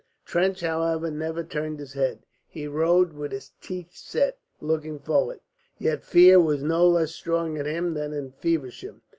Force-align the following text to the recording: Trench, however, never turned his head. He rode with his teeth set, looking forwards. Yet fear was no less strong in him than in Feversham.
Trench, 0.25 0.61
however, 0.61 1.11
never 1.11 1.43
turned 1.43 1.77
his 1.79 1.93
head. 1.93 2.25
He 2.47 2.65
rode 2.67 3.13
with 3.13 3.31
his 3.31 3.51
teeth 3.61 3.95
set, 3.95 4.39
looking 4.59 4.97
forwards. 4.97 5.41
Yet 5.77 6.03
fear 6.03 6.39
was 6.39 6.63
no 6.63 6.87
less 6.87 7.11
strong 7.11 7.55
in 7.57 7.67
him 7.67 7.93
than 7.93 8.11
in 8.11 8.31
Feversham. 8.31 9.03